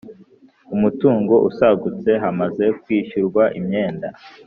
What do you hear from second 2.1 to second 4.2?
hamaze kwishyurwa imyenda